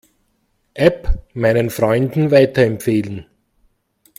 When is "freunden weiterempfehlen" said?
1.69-3.27